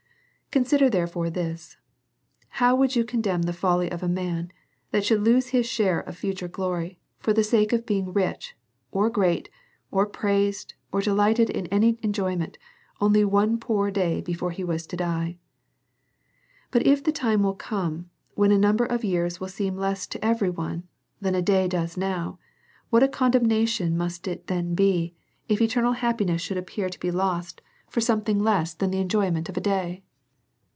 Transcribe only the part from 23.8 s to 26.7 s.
must it then be, if eternal happiness should